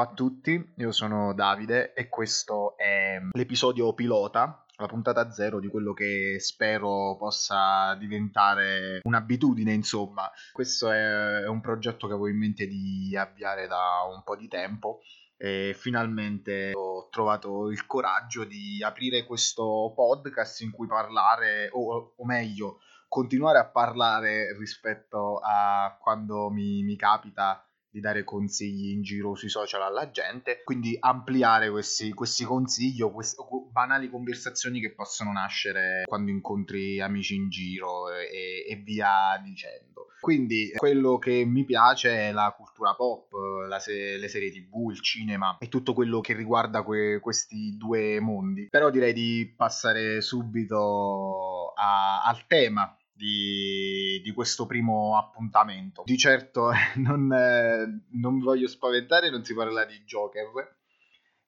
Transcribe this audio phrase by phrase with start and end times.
[0.00, 5.68] Ciao a tutti, io sono Davide e questo è l'episodio pilota, la puntata zero di
[5.68, 10.30] quello che spero possa diventare un'abitudine, insomma.
[10.52, 15.00] Questo è un progetto che avevo in mente di avviare da un po' di tempo
[15.36, 22.24] e finalmente ho trovato il coraggio di aprire questo podcast in cui parlare, o, o
[22.24, 29.34] meglio, continuare a parlare rispetto a quando mi, mi capita di dare consigli in giro
[29.34, 35.32] sui social alla gente, quindi ampliare questi, questi consigli o queste banali conversazioni che possono
[35.32, 40.06] nascere quando incontri amici in giro e, e via dicendo.
[40.20, 43.30] Quindi quello che mi piace è la cultura pop,
[43.78, 48.68] se- le serie tv, il cinema e tutto quello che riguarda que- questi due mondi.
[48.68, 56.02] Però direi di passare subito a- al tema di, di, questo primo appuntamento.
[56.06, 60.78] Di certo non, eh, non voglio spaventare, non si parla di Joker,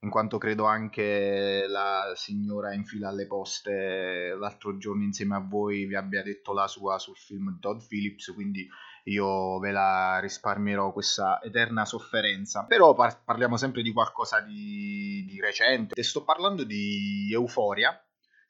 [0.01, 5.87] in quanto credo anche la signora in fila alle poste l'altro giorno insieme a voi
[5.87, 8.69] vi abbia detto la sua sul film Todd Phillips, quindi
[9.05, 12.65] io ve la risparmierò questa eterna sofferenza.
[12.67, 15.95] Però par- parliamo sempre di qualcosa di, di recente.
[15.95, 17.99] Te sto parlando di Euforia,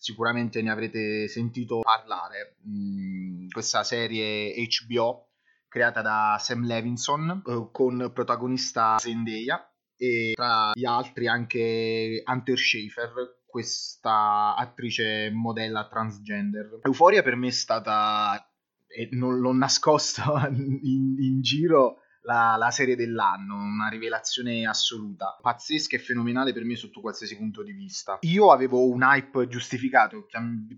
[0.03, 2.57] sicuramente ne avrete sentito parlare.
[2.69, 5.29] Mm, questa serie HBO
[5.69, 9.65] creata da Sam Levinson eh, con protagonista Zendaya
[9.97, 16.81] e tra gli altri anche Hunter Schaefer, questa attrice modella transgender.
[16.83, 18.45] Euforia per me è stata,
[18.89, 25.97] e non l'ho nascosto in, in giro, la, la, serie dell'anno, una rivelazione assoluta, pazzesca
[25.97, 28.19] e fenomenale per me sotto qualsiasi punto di vista.
[28.23, 30.27] Io avevo un hype giustificato,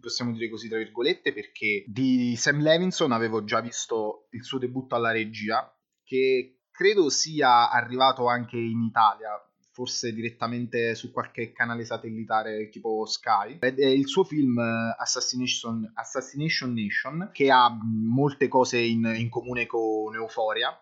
[0.01, 4.95] possiamo dire così tra virgolette, perché di Sam Levinson avevo già visto il suo debutto
[4.95, 5.71] alla regia,
[6.03, 9.31] che credo sia arrivato anche in Italia,
[9.71, 13.59] forse direttamente su qualche canale satellitare tipo Sky.
[13.61, 19.29] Ed è il suo film eh, Assassination, Assassination Nation, che ha molte cose in, in
[19.29, 20.77] comune con Euphoria,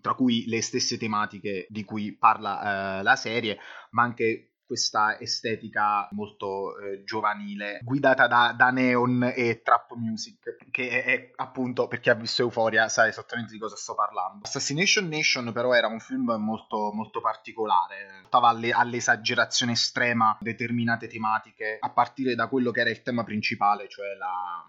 [0.00, 3.58] tra cui le stesse tematiche di cui parla eh, la serie,
[3.90, 10.88] ma anche questa estetica molto eh, giovanile, guidata da, da, neon e trap music, che
[10.88, 14.44] è, è, appunto, per chi ha visto Euphoria sa esattamente di cosa sto parlando.
[14.44, 21.78] Assassination Nation però era un film molto, molto particolare, portava alle, all'esagerazione estrema determinate tematiche,
[21.80, 24.64] a partire da quello che era il tema principale, cioè la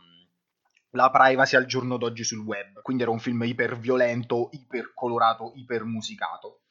[0.91, 2.81] la privacy al giorno d'oggi sul web.
[2.81, 6.61] Quindi era un film iper violento, iper colorato, iper musicato.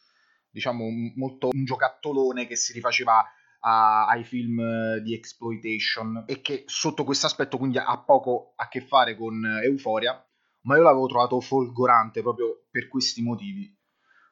[0.50, 3.24] Diciamo un, molto un giocattolone che si rifaceva
[3.60, 8.80] a, ai film di exploitation e che sotto questo aspetto quindi ha poco a che
[8.80, 10.22] fare con Euphoria,
[10.62, 13.76] ma io l'avevo trovato folgorante proprio per questi motivi.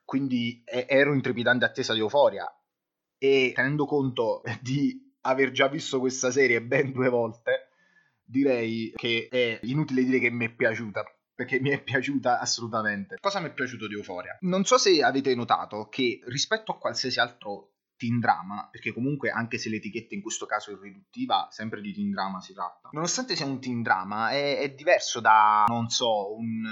[0.05, 2.47] Quindi ero in trepidante attesa di Euphoria
[3.19, 7.58] e tenendo conto di aver già visto questa serie ben due volte,
[8.29, 11.03] direi che è inutile dire che mi è piaciuta
[11.39, 13.17] perché mi è piaciuta assolutamente.
[13.21, 14.37] Cosa mi è piaciuto di Euphoria?
[14.41, 19.57] Non so se avete notato che rispetto a qualsiasi altro teen drama, perché comunque anche
[19.57, 22.89] se l'etichetta in questo caso è riduttiva, sempre di teen drama si tratta.
[22.91, 26.65] Nonostante sia un teen drama, è, è diverso da, non so, un,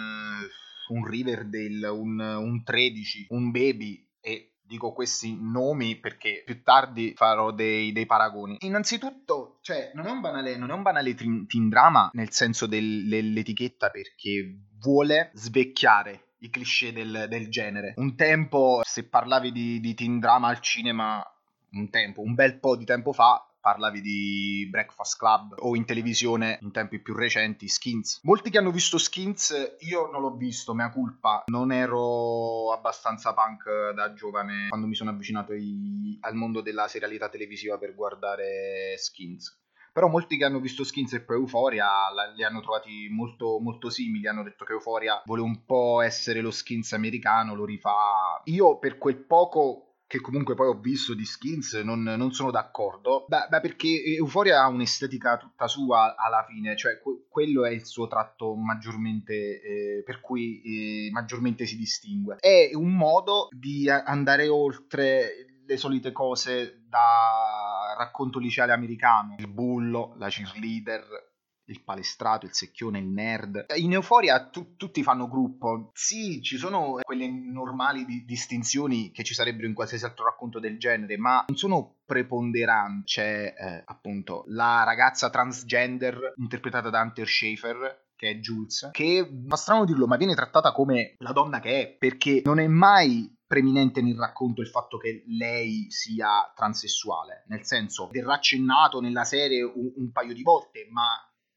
[0.88, 7.52] un Riverdale, un, un 13, un Baby e dico questi nomi perché più tardi farò
[7.52, 8.56] dei, dei paragoni.
[8.60, 12.66] Innanzitutto, cioè, non è un banale, non è un banale teen, teen drama nel senso
[12.66, 17.94] del, dell'etichetta perché vuole svecchiare i cliché del, del, genere.
[17.96, 21.24] Un tempo, se parlavi di, di teen drama al cinema,
[21.72, 26.60] un tempo, un bel po' di tempo fa, parlavi di Breakfast Club o in televisione
[26.62, 28.20] in tempi più recenti Skins.
[28.22, 33.90] Molti che hanno visto Skins, io non l'ho visto, mea culpa, non ero abbastanza punk
[33.92, 39.64] da giovane quando mi sono avvicinato ai, al mondo della serialità televisiva per guardare Skins
[39.96, 41.88] però molti che hanno visto Skins e poi Euphoria
[42.34, 46.50] li hanno trovati molto, molto simili, hanno detto che Euphoria vuole un po' essere lo
[46.50, 48.42] Skins americano, lo rifà.
[48.44, 53.24] Io per quel poco che comunque poi ho visto di skins, non, non sono d'accordo.
[53.26, 57.84] Beh, beh, perché Euphoria ha un'estetica tutta sua alla fine, cioè que- quello è il
[57.84, 62.36] suo tratto maggiormente eh, per cui eh, maggiormente si distingue.
[62.38, 70.14] È un modo di andare oltre le solite cose da racconto liceale americano, il bullo,
[70.18, 71.34] la cheerleader,
[71.66, 73.66] il palestrato, il secchione, il nerd.
[73.76, 75.90] In Euforia tu, tutti fanno gruppo.
[75.94, 80.78] Sì, ci sono quelle normali di, distinzioni che ci sarebbero in qualsiasi altro racconto del
[80.78, 83.04] genere, ma non sono preponderanti.
[83.04, 89.56] C'è eh, appunto la ragazza transgender interpretata da Hunter Schaefer che è Jules, che fa
[89.56, 94.00] strano dirlo, ma viene trattata come la donna che è, perché non è mai preminente
[94.00, 99.92] nel racconto il fatto che lei sia transessuale, nel senso verrà accennato nella serie un,
[99.96, 101.04] un paio di volte, ma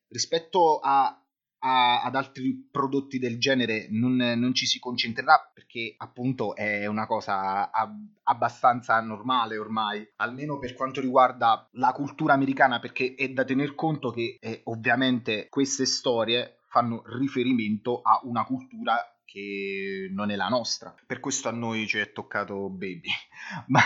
[0.10, 1.24] rispetto a
[1.60, 7.06] a, ad altri prodotti del genere non, non, ci si concentrerà perché appunto è una
[7.06, 7.90] cosa a,
[8.24, 14.12] abbastanza normale ormai, almeno per quanto riguarda la cultura americana, perché è da tener conto
[14.12, 18.96] che eh, ovviamente queste storie fanno riferimento a una cultura
[19.30, 20.94] che non è la nostra.
[21.06, 23.10] Per questo a noi ci è toccato Baby.
[23.68, 23.82] Ma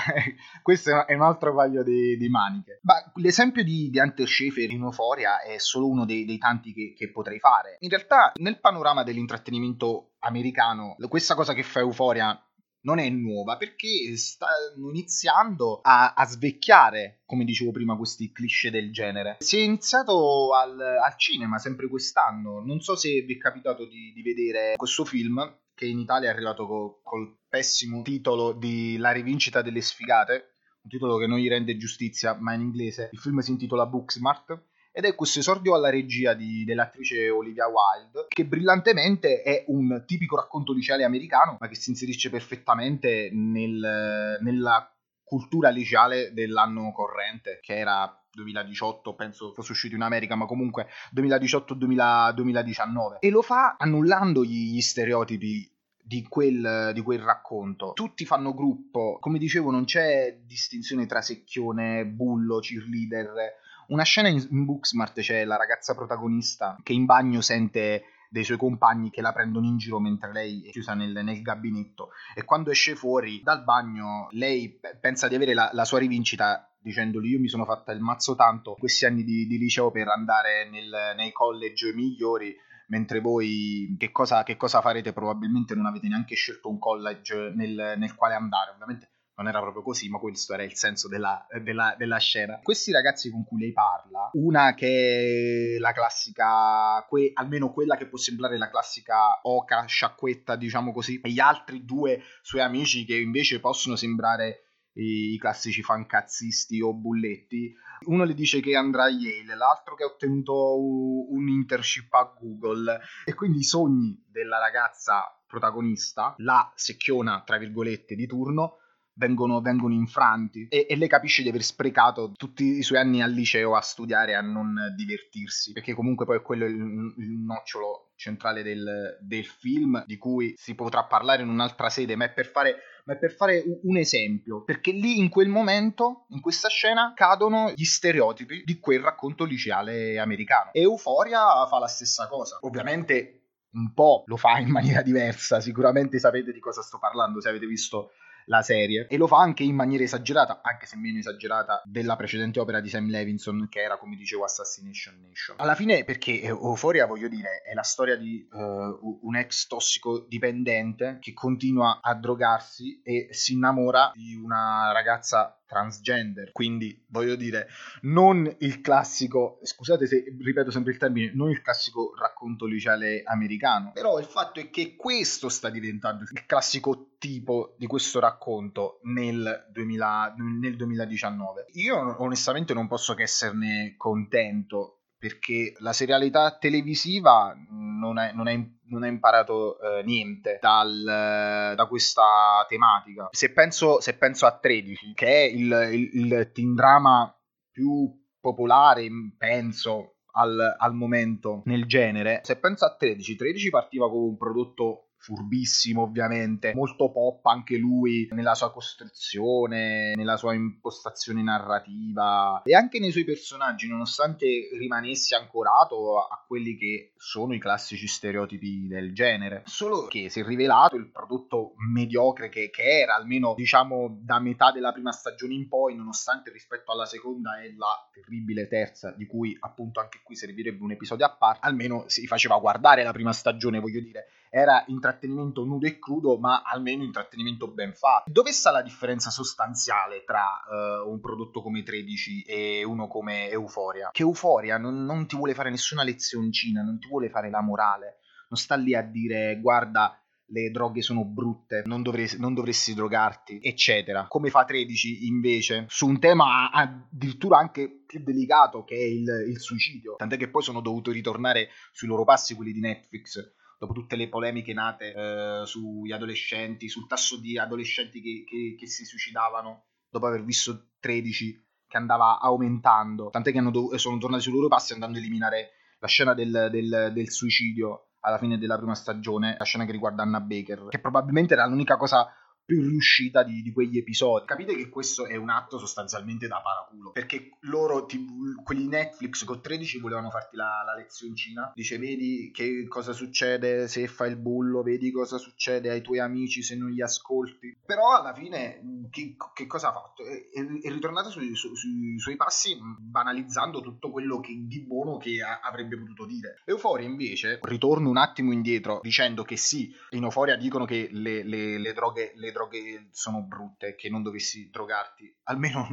[0.61, 2.79] questo è un altro paio di, di maniche.
[2.83, 6.93] Ma l'esempio di, di Hunter Schaefer in Euphoria è solo uno dei, dei tanti che,
[6.95, 7.75] che, potrei fare.
[7.79, 12.41] In realtà, nel panorama dell'intrattenimento americano, questa cosa che fa Euphoria
[12.83, 18.91] non è nuova perché stanno iniziando a, a, svecchiare, come dicevo prima, questi cliché del
[18.91, 19.37] genere.
[19.39, 22.59] Si è iniziato al, al cinema sempre quest'anno.
[22.59, 26.33] Non so se vi è capitato di, di vedere questo film che in Italia è
[26.33, 30.49] arrivato co, col pessimo titolo di La rivincita delle sfigate.
[30.83, 34.61] Un titolo che non gli rende giustizia, ma in inglese il film si intitola Booksmart
[34.95, 40.35] ed è questo esordio alla regia di, dell'attrice Olivia Wilde, che brillantemente è un tipico
[40.35, 47.75] racconto liceale americano, ma che si inserisce perfettamente nel, nella cultura liceale dell'anno corrente, che
[47.75, 50.85] era 2018, penso fosse uscito in America, ma comunque
[51.15, 53.17] 2018-2019.
[53.19, 55.67] E lo fa annullando gli, gli stereotipi
[56.05, 57.93] di quel, di quel, racconto.
[57.93, 64.45] Tutti fanno gruppo, come dicevo, non c'è distinzione tra secchione, bullo, cheerleader una scena in,
[64.51, 69.31] in Booksmart c'è la ragazza protagonista che in bagno sente dei suoi compagni che la
[69.31, 72.09] prendono in giro mentre lei è chiusa nel, nel gabinetto.
[72.33, 77.31] E quando esce fuori dal bagno lei pensa di avere la, la sua rivincita dicendogli
[77.31, 81.13] io mi sono fatta il mazzo tanto questi anni di, di liceo per andare nel,
[81.15, 82.53] nei college migliori
[82.87, 85.13] mentre voi che cosa, che cosa, farete?
[85.13, 88.71] Probabilmente non avete neanche scelto un college nel, nel quale andare.
[88.71, 92.59] Ovviamente non era proprio così, ma questo era il senso della, della, della, scena.
[92.61, 98.07] Questi ragazzi con cui lei parla, una che è la classica, que, almeno quella che
[98.07, 103.17] può sembrare la classica oca, sciacquetta, diciamo così, e gli altri due suoi amici che
[103.17, 107.73] invece possono sembrare i, i classici fancazzisti o bulletti.
[108.05, 112.99] Uno le dice che andrà a Yale, l'altro che ha ottenuto un internship a Google
[113.25, 118.79] e quindi i sogni della ragazza protagonista, la secchiona tra virgolette di turno,
[119.15, 123.31] vengono, vengono infranti e, e, lei capisce di aver sprecato tutti i suoi anni al
[123.31, 128.63] liceo a studiare a non divertirsi perché comunque poi quello è il, il nocciolo centrale
[128.63, 132.75] del, del, film di cui si potrà parlare in un'altra sede ma è per fare
[133.05, 137.83] è per fare un esempio, perché lì in quel momento, in questa scena, cadono gli
[137.83, 140.71] stereotipi di quel racconto liceale americano.
[140.71, 142.59] E Euphoria fa la stessa cosa.
[142.61, 143.43] Ovviamente
[143.73, 147.65] un po' lo fa in maniera diversa, sicuramente sapete di cosa sto parlando se avete
[147.65, 148.11] visto
[148.45, 152.59] la serie e lo fa anche in maniera esagerata, anche se meno esagerata della precedente
[152.59, 155.55] opera di Sam Levinson che era come dicevo Assassination Nation.
[155.59, 161.17] Alla fine perché Euphoria voglio dire è la storia di uh, un ex tossico dipendente
[161.19, 167.67] che continua a drogarsi e si innamora di una ragazza transgender, quindi voglio dire,
[168.01, 173.91] non il classico, scusate se ripeto sempre il termine, non il classico racconto liceale americano,
[173.93, 179.67] però il fatto è che questo sta diventando il classico tipo di questo racconto nel,
[179.71, 181.67] 2000, nel 2019.
[181.73, 188.61] Io onestamente non posso che esserne contento perché la serialità televisiva non, è, non, è,
[188.87, 193.29] non ha imparato eh, niente dal, da questa tematica.
[193.31, 197.33] Se penso, se penso, a 13, che è il, il, il teen drama
[197.71, 204.25] più popolare, penso, al, al, momento nel genere, se penso a 13, 13 partiva come
[204.25, 212.61] un prodotto furbissimo ovviamente, molto pop anche lui nella sua costruzione, nella sua impostazione narrativa.
[212.65, 214.45] E anche nei suoi personaggi, nonostante
[214.77, 219.63] rimanesse ancorato a quelli che sono i classici stereotipi del genere.
[219.65, 224.73] Solo che si è rivelato il prodotto mediocre che, che era, almeno diciamo da metà
[224.73, 229.55] della prima stagione in poi, nonostante rispetto alla seconda e la terribile terza, di cui
[229.61, 233.79] appunto anche qui servirebbe un episodio a parte, almeno si faceva guardare la prima stagione,
[233.79, 238.29] voglio dire era intrattenimento nudo e crudo, ma almeno intrattenimento ben fatto.
[238.29, 244.11] Dove sta la differenza sostanziale tra uh, un prodotto come 13 e uno come Euphoria?
[244.11, 248.19] Che Euphoria non, non ti vuole fare nessuna lezioncina, non ti vuole fare la morale,
[248.49, 253.59] non sta lì a dire guarda le droghe sono brutte, non dovresti, non dovresti, drogarti,
[253.59, 254.27] eccetera.
[254.27, 259.59] Come fa 13 invece su un tema addirittura anche più delicato che è il, il
[259.59, 260.13] suicidio.
[260.15, 264.29] Tant'è che poi sono dovuto ritornare sui loro passi quelli di Netflix dopo tutte le
[264.29, 270.25] polemiche nate eh, sugli adolescenti, sul tasso di adolescenti che, che, che, si suicidavano dopo
[270.25, 275.17] aver visto 13 che andava aumentando, tant'è che dov- sono tornati sui loro passi andando
[275.17, 279.85] a eliminare la scena del, del, del suicidio alla fine della prima stagione, la scena
[279.85, 282.27] che riguarda Anna Baker, che probabilmente era l'unica cosa
[282.65, 284.45] più riuscita di, di, quegli episodi.
[284.45, 288.25] Capite che questo è un atto sostanzialmente da paraculo, perché loro, ti,
[288.63, 294.07] quelli Netflix con 13 volevano farti la, la lezioncina, dice vedi che cosa succede se
[294.07, 298.33] fai il bullo, vedi cosa succede ai tuoi amici se non li ascolti, però alla
[298.33, 300.23] fine che, che cosa ha fatto?
[300.23, 305.41] È, è ritornata sui, su, sui suoi passi banalizzando tutto quello che, di buono che
[305.41, 306.61] a, avrebbe potuto dire.
[306.65, 311.77] Euforia invece, ritorno un attimo indietro dicendo che sì, in Euforia dicono che le, le,
[311.77, 312.31] le droghe...
[312.35, 315.85] Le droghe sono brutte, che non dovessi drogarti, almeno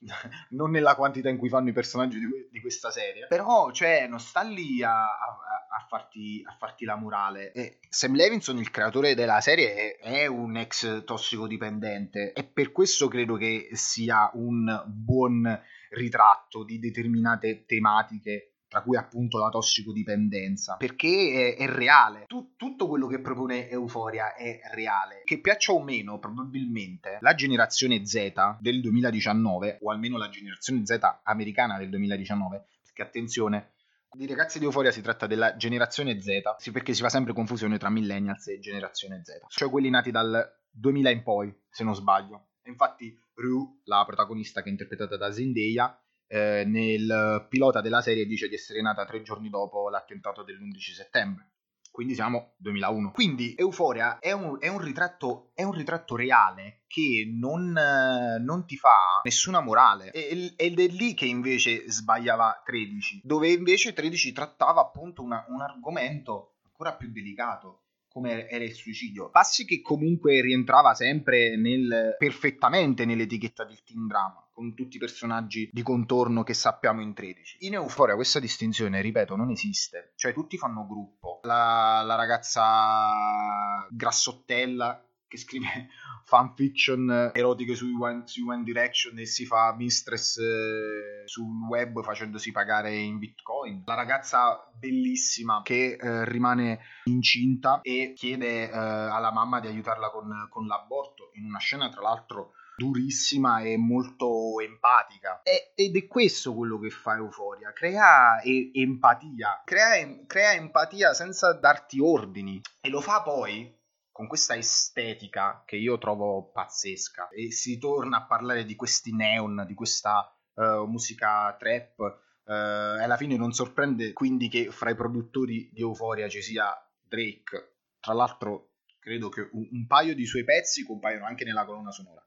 [0.50, 3.26] non nella quantità in cui fanno i personaggi di, di questa serie.
[3.26, 5.38] Però, cioè, non sta lì a, a,
[5.76, 7.52] a, farti, a farti, la morale.
[7.52, 13.08] E Sam Levinson, il creatore della serie, è, è un ex tossicodipendente e per questo
[13.08, 21.56] credo che sia un buon ritratto di determinate tematiche tra cui appunto la tossicodipendenza, perché
[21.56, 22.24] è, è reale.
[22.28, 25.22] Tu, tutto quello che propone Euforia è reale.
[25.24, 31.00] Che piaccia o meno, probabilmente la generazione Z del 2019, o almeno la generazione Z
[31.24, 33.72] americana del 2019, perché attenzione,
[34.12, 37.76] di ragazzi di Euforia si tratta della generazione Z, sì, perché si fa sempre confusione
[37.76, 42.50] tra millennials e generazione Z, cioè quelli nati dal 2000 in poi, se non sbaglio.
[42.66, 46.00] Infatti Rue, la protagonista che è interpretata da Zendaya,
[46.32, 51.48] eh, nel pilota della serie dice di essere nata tre giorni dopo l'attentato dell'11 settembre.
[51.90, 53.10] Quindi siamo 2001.
[53.10, 58.76] Quindi Euforia è un, è un, ritratto, è un ritratto, reale che non, non, ti
[58.76, 60.12] fa nessuna morale.
[60.12, 66.58] ed è lì che invece sbagliava 13, dove invece 13 trattava appunto una, un argomento
[66.62, 69.30] ancora più delicato come era il suicidio.
[69.30, 75.70] Passi che comunque rientrava sempre nel, perfettamente nell'etichetta del teen drama, con tutti i personaggi
[75.72, 77.58] di contorno che sappiamo in 13.
[77.60, 80.12] In Euphoria questa distinzione, ripeto, non esiste.
[80.16, 81.40] Cioè tutti fanno gruppo.
[81.44, 85.88] La, la ragazza grassottella che scrive
[86.26, 92.50] fanfiction erotiche su One, su One Direction e si fa mistress eh, sul web facendosi
[92.50, 93.84] pagare in bitcoin.
[93.86, 100.48] La ragazza bellissima che eh, rimane incinta e chiede eh, alla mamma di aiutarla con,
[100.50, 105.42] con l'aborto in una scena tra l'altro durissima e molto empatica.
[105.42, 111.52] E, ed è questo quello che fa Euforia, crea e- empatia, crea, crea empatia senza
[111.52, 113.78] darti ordini e lo fa poi
[114.12, 119.64] con questa estetica che io trovo pazzesca e si torna a parlare di questi neon,
[119.66, 125.70] di questa uh, musica trap uh, alla fine non sorprende quindi che fra i produttori
[125.72, 126.70] di Euphoria ci sia
[127.02, 127.76] Drake.
[128.00, 132.24] Tra l'altro credo che un, un paio di suoi pezzi compaiono anche nella colonna sonora.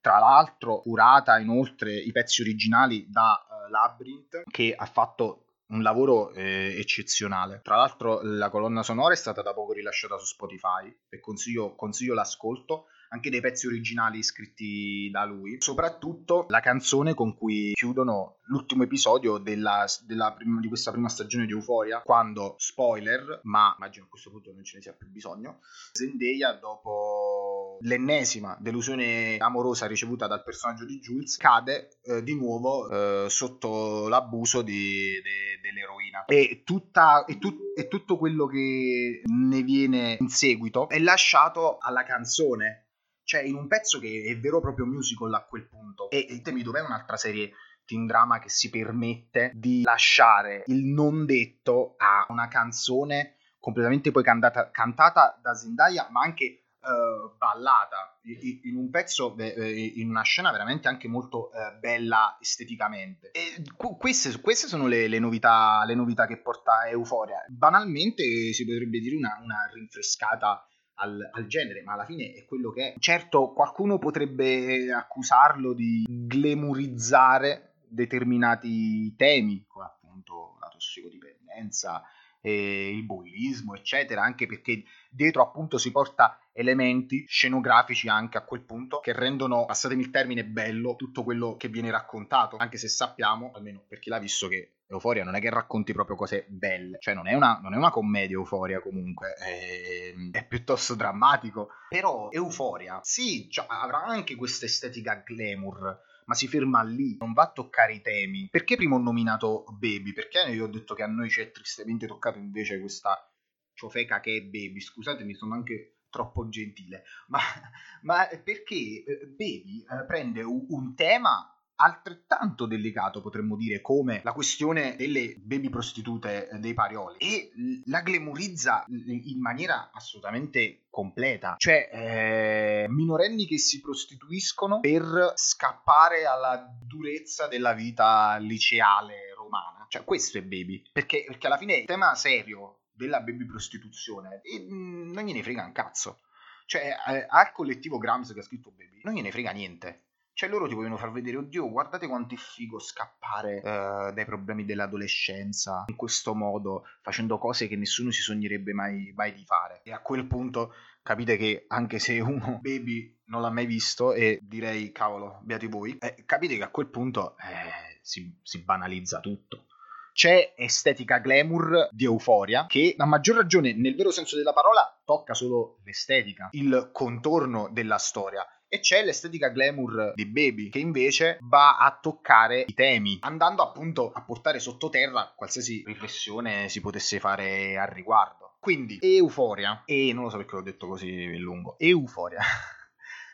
[0.00, 6.32] Tra l'altro curata inoltre i pezzi originali da uh, Labyrinth che ha fatto un lavoro
[6.32, 7.60] eh, eccezionale.
[7.62, 12.14] Tra l'altro la colonna sonora è stata da poco rilasciata su Spotify e consiglio, consiglio
[12.14, 18.82] l'ascolto anche dei pezzi originali scritti da lui, soprattutto la canzone con cui chiudono l'ultimo
[18.82, 24.08] episodio della, della prim- di questa prima stagione di Euphoria, quando, spoiler, ma immagino a
[24.08, 25.60] questo punto non ce ne sia più bisogno,
[25.92, 27.35] Zendaya dopo
[27.80, 34.62] l'ennesima delusione amorosa ricevuta dal personaggio di Jules cade eh, di nuovo eh, sotto l'abuso
[34.62, 40.88] di, de, dell'eroina e, tutta, e, tu, e tutto quello che ne viene in seguito
[40.88, 42.86] è lasciato alla canzone
[43.26, 46.08] cioè in un pezzo che è vero proprio musical a quel punto.
[46.10, 47.50] E ditemi dov'è un'altra serie
[47.84, 54.22] teen drama che si permette di lasciare il non detto a una canzone completamente poi
[54.22, 58.18] cantata, cantata da Zendaya, ma anche uh, ballata
[58.62, 63.30] in un pezzo, in una scena veramente anche molto uh, bella esteticamente.
[63.32, 67.44] E queste, queste sono le, le, novità, le, novità, che porta Euforia.
[67.48, 72.70] Banalmente si potrebbe dire una, una rinfrescata al, al, genere, ma alla fine è quello
[72.70, 72.98] che è.
[72.98, 82.02] Certo, qualcuno potrebbe accusarlo di glamorizzare determinati temi, come appunto la tossicodipendenza,
[82.46, 88.62] eh, il bullismo, eccetera, anche perché dietro appunto si porta elementi scenografici anche a quel
[88.62, 93.50] punto che rendono, passatemi il termine, bello tutto quello che viene raccontato, anche se sappiamo,
[93.52, 97.14] almeno per chi l'ha visto, che Euforia non è che racconti proprio cose belle, cioè
[97.14, 103.00] non è una, non è una commedia Euforia comunque, è, è, piuttosto drammatico, però Euforia
[103.02, 107.94] sì, cioè, avrà anche questa estetica glamour, ma si ferma lì, non va a toccare
[107.94, 108.48] i temi.
[108.50, 110.12] Perché prima ho nominato Baby?
[110.12, 113.32] Perché io ho detto che a noi ci è tristemente toccato invece questa
[113.74, 117.38] ciofeca che è Baby, scusatemi, sono anche troppo gentile, ma,
[118.02, 124.32] ma perché eh, Baby eh, prende un, un tema altrettanto delicato, potremmo dire, come la
[124.32, 127.52] questione delle baby prostitute dei parioli e
[127.86, 131.54] la glamorizza in maniera assolutamente completa.
[131.58, 139.86] Cioè, eh, minorenni che si prostituiscono per scappare alla durezza della vita liceale romana.
[139.88, 140.82] Cioè, questo è baby.
[140.92, 145.64] Perché, perché alla fine il tema serio della baby prostituzione e mm, non gliene frega
[145.64, 146.20] un cazzo.
[146.64, 150.05] Cioè, eh, al collettivo Grams che ha scritto Baby, non gliene frega niente.
[150.36, 154.66] Cioè, loro ti vogliono far vedere, oddio, guardate quanto è figo scappare uh, dai problemi
[154.66, 159.80] dell'adolescenza in questo modo, facendo cose che nessuno si sognerebbe mai, mai, di fare.
[159.82, 164.38] E a quel punto capite che anche se uno baby non l'ha mai visto, e
[164.42, 169.64] direi, cavolo, beati voi, eh, capite che a quel punto eh, si, si banalizza tutto
[170.12, 175.34] c'è estetica glamour di euforia che a maggior ragione nel vero senso della parola tocca
[175.34, 178.42] solo l'estetica, il contorno della storia
[178.76, 184.12] e c'è l'estetica glamour di Baby che invece va a toccare i temi andando appunto
[184.12, 188.56] a portare sottoterra qualsiasi riflessione si potesse fare al riguardo.
[188.60, 192.40] Quindi euforia e non lo so perché l'ho detto così lungo euforia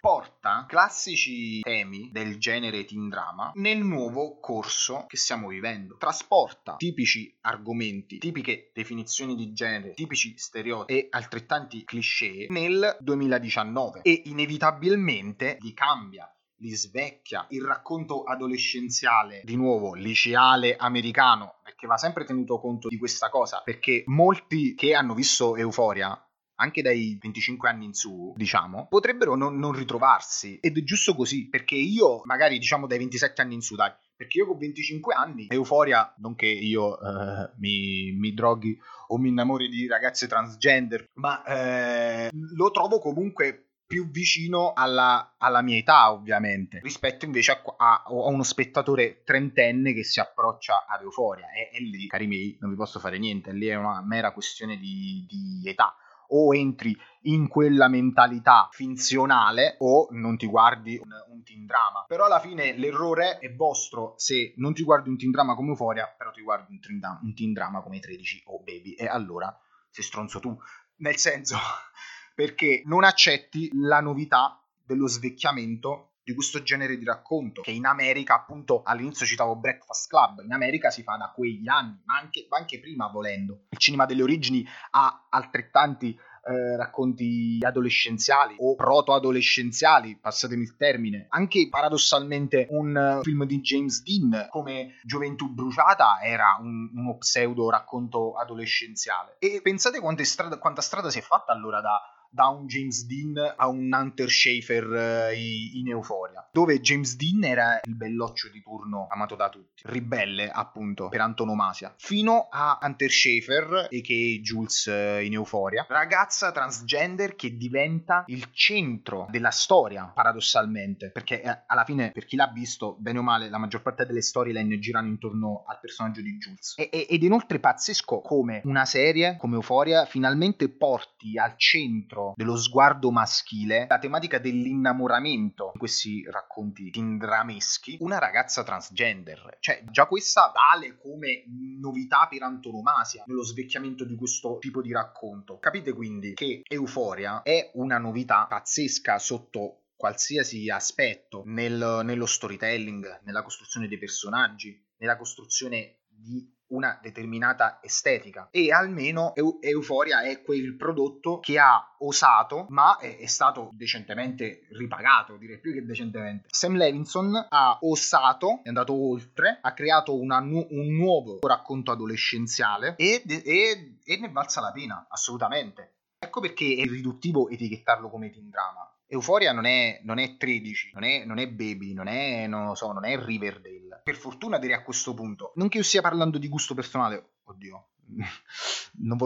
[0.03, 5.97] porta classici temi del genere teen drama nel nuovo corso che stiamo vivendo.
[5.97, 14.23] Trasporta tipici argomenti, tipiche definizioni di genere, tipici stereotipi e altrettanti cliché nel 2019 e
[14.25, 17.47] inevitabilmente li cambia li svecchia.
[17.51, 23.63] Il racconto adolescenziale, di nuovo, liceale americano, perché va sempre tenuto conto di questa cosa,
[23.65, 26.17] perché molti che hanno visto Euforia
[26.63, 30.59] anche dai 25 anni in su, diciamo, potrebbero non, non, ritrovarsi.
[30.61, 34.39] Ed è giusto così, perché io, magari diciamo dai 27 anni in su, dai, perché
[34.39, 38.79] io con 25 anni, euforia, non che io eh, mi, mi, droghi
[39.09, 45.63] o mi innamori di ragazze transgender, ma eh, lo trovo comunque più vicino alla, alla,
[45.63, 51.03] mia età, ovviamente, rispetto invece a, a, a, uno spettatore trentenne che si approccia ad
[51.03, 51.51] Euforia.
[51.51, 54.77] E, e, lì, cari miei, non vi posso fare niente, lì è una mera questione
[54.79, 55.95] di, di età
[56.33, 62.05] o entri in quella mentalità finzionale o non ti guardi un, un teen drama.
[62.07, 66.13] Però alla fine l'errore è vostro se non ti guardi un teen drama come Euphoria,
[66.17, 69.57] però ti guardi un teen, drama, un teen drama come 13 o Baby e allora
[69.91, 70.57] sei stronzo tu.
[70.97, 71.57] Nel senso,
[72.35, 78.35] perché non accetti la novità dello svecchiamento di questo genere di racconto che in America
[78.35, 82.81] appunto all'inizio citavo Breakfast Club in America si fa da quegli anni ma anche, anche
[82.81, 90.77] prima volendo il cinema delle origini ha altrettanti eh, racconti adolescenziali o proto-adolescenziali, passatemi il
[90.77, 91.27] termine.
[91.29, 98.35] Anche paradossalmente un film di James Dean come Gioventù bruciata era un, uno pseudo racconto
[98.35, 99.37] adolescenziale.
[99.39, 102.01] E pensate strada, quanta strada si è fatta allora da
[102.33, 107.79] da un James Dean a un Hunter Schaefer eh, in Euforia, dove James Dean era
[107.85, 113.89] il belloccio di turno amato da tutti, ribelle appunto per antonomasia, fino a Hunter Schaefer
[113.91, 121.11] e che Jules eh, in Euforia, ragazza transgender che diventa il centro della storia, paradossalmente,
[121.11, 124.23] perché eh, alla fine per chi l'ha visto, bene o male, la maggior parte delle
[124.23, 126.75] storyline girano intorno al personaggio di Jules.
[126.79, 132.57] E, ed inoltre pazzesco come una serie come Euforia finalmente porti al centro centro dello
[132.57, 139.57] sguardo maschile la tematica dell'innamoramento in questi racconti tindrameschi una ragazza transgender.
[139.59, 141.45] Cioè, già questa vale come
[141.79, 145.59] novità per antonomasia nello svecchiamento di questo tipo di racconto.
[145.59, 153.43] Capite quindi che Euforia è una novità pazzesca sotto qualsiasi aspetto nel, nello storytelling, nella
[153.43, 158.49] costruzione dei personaggi, nella costruzione di una determinata estetica.
[158.51, 164.67] E almeno Eu- Euphoria è quel prodotto che ha osato ma è, è, stato decentemente
[164.71, 166.49] ripagato direi più che decentemente.
[166.51, 173.23] Sam Levinson ha osato è andato oltre ha creato nu- un nuovo racconto adolescenziale e,
[173.27, 175.95] e, e ne valsa la pena assolutamente.
[176.19, 181.05] Ecco perché è riduttivo etichettarlo come teen drama Euforia non è, non è 13, non
[181.05, 184.01] è, non è, Baby, non è, non so, non è Riverdale.
[184.03, 185.53] Per fortuna direi a questo punto.
[185.57, 187.89] Non che io stia parlando di gusto personale, oddio,
[189.03, 189.19] non,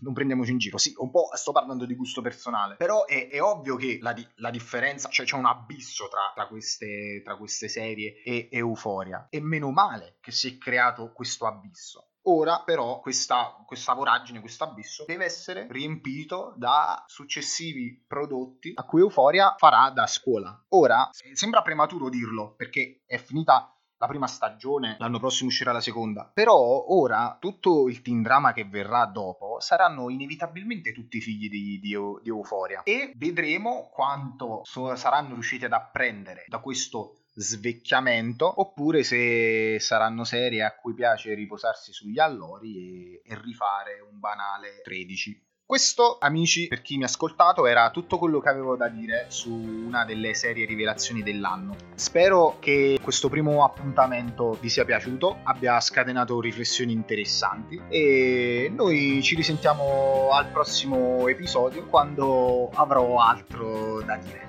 [0.00, 0.78] non, prendiamoci in giro.
[0.78, 4.50] Sì, un po' sto parlando di gusto personale, però è, è ovvio che la, la,
[4.50, 9.26] differenza, cioè c'è un abisso tra, tra, queste, tra queste serie e Euforia.
[9.28, 12.12] E meno male che si è creato questo abisso.
[12.28, 19.00] Ora però questa, questa voragine, questo abisso deve essere riempito da successivi prodotti a cui
[19.00, 20.64] Euforia farà da scuola.
[20.70, 26.30] Ora, sembra prematuro dirlo perché è finita la prima stagione, l'anno prossimo uscirà la seconda.
[26.32, 31.96] Però ora tutto il teen drama che verrà dopo saranno inevitabilmente tutti figli di, di,
[32.22, 39.78] di Euphoria e vedremo quanto so, saranno riusciti ad apprendere da questo svecchiamento oppure se
[39.78, 45.44] saranno serie a cui piace riposarsi sugli allori e, e rifare un banale 13.
[45.66, 49.50] Questo, amici, per chi mi ha ascoltato, era tutto quello che avevo da dire su
[49.52, 51.74] una delle serie rivelazioni dell'anno.
[51.96, 59.34] Spero che questo primo appuntamento vi sia piaciuto, abbia scatenato riflessioni interessanti e noi ci
[59.34, 64.46] risentiamo al prossimo episodio quando avrò altro da dire.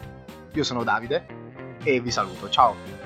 [0.53, 1.46] Io sono Davide
[1.87, 2.96] e vi saluto, ciao!